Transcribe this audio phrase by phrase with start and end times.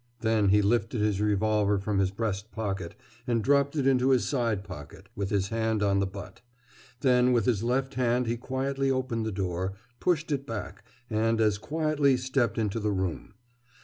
[0.21, 2.95] Then he lifted his revolver from his breast pocket
[3.27, 6.41] and dropped it into his side pocket, with his hand on the butt.
[7.01, 11.59] Then with his left hand he quietly opened the door, pushed it back, and as
[11.59, 13.35] quietly stepped into the room.